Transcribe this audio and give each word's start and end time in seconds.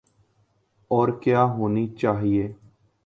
اورکیا 0.91 1.41
ہونی 1.53 1.85
چاہیے۔ 1.99 2.45